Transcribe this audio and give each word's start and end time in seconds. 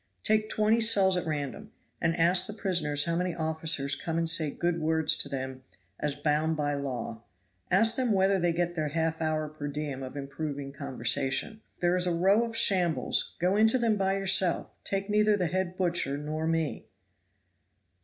Take 0.23 0.49
twenty 0.49 0.81
cells 0.81 1.15
at 1.15 1.27
random, 1.27 1.69
and 2.01 2.17
ask 2.17 2.47
the 2.47 2.53
prisoners 2.55 3.05
how 3.05 3.15
many 3.15 3.35
officers 3.35 3.93
come 3.93 4.17
and 4.17 4.27
say 4.27 4.49
good 4.49 4.79
words 4.81 5.15
to 5.19 5.29
them 5.29 5.61
as 5.99 6.15
bound 6.15 6.57
by 6.57 6.73
law; 6.73 7.21
ask 7.69 7.97
them 7.97 8.11
whether 8.11 8.39
they 8.39 8.51
get 8.51 8.73
their 8.73 8.87
half 8.87 9.21
hour 9.21 9.47
per 9.47 9.67
diem 9.67 10.01
of 10.01 10.17
improving 10.17 10.73
conversation. 10.73 11.61
There 11.81 11.95
is 11.95 12.07
a 12.07 12.15
row 12.15 12.43
of 12.43 12.57
shambles, 12.57 13.35
go 13.39 13.55
into 13.55 13.77
them 13.77 13.95
by 13.95 14.17
yourself, 14.17 14.71
take 14.83 15.07
neither 15.07 15.37
the 15.37 15.45
head 15.45 15.77
butcher 15.77 16.17
nor 16.17 16.47
me." 16.47 16.87